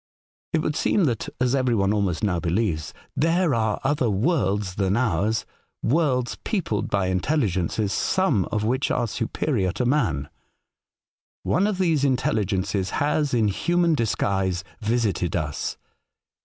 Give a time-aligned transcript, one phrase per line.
[0.53, 4.97] It would seem that (as every one almost now believes) there are other worlds than
[4.97, 5.45] ours—
[5.83, 10.27] worlds peopled by intelligences, some of which are superior to man.
[11.43, 15.77] One of these intelligences has, in human disguise, visited us.